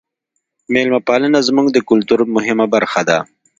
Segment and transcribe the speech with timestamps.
[0.73, 3.17] میلمه پالنه زموږ د کلتور مهمه برخه ده.